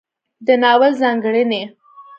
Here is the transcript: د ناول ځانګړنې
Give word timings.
د 0.45 0.47
ناول 0.61 0.93
ځانګړنې 1.01 1.61